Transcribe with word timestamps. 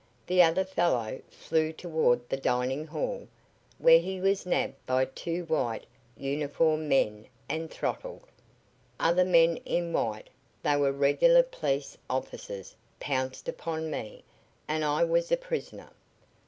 The 0.25 0.41
other 0.41 0.63
fellow 0.65 1.21
flew 1.29 1.71
toward 1.71 2.27
the 2.27 2.35
dining 2.37 2.87
hall, 2.87 3.27
where 3.77 3.99
he 3.99 4.19
was 4.19 4.47
nabbed 4.47 4.83
by 4.87 5.05
two 5.05 5.43
white 5.45 5.85
uniformed 6.17 6.89
men 6.89 7.27
and 7.47 7.69
throttled. 7.69 8.23
Other 8.99 9.23
men 9.23 9.57
in 9.57 9.93
white 9.93 10.31
they 10.63 10.75
were 10.75 10.91
regular 10.91 11.43
police 11.43 11.99
officers 12.09 12.75
pounced 12.99 13.47
upon 13.47 13.91
me, 13.91 14.23
and 14.67 14.83
I 14.83 15.03
was 15.03 15.31
a 15.31 15.37
prisoner. 15.37 15.91